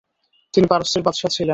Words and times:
তিনি 0.53 0.65
পারস্যের 0.67 1.01
বাদশাহ 1.05 1.29
ছিলেন। 1.29 1.49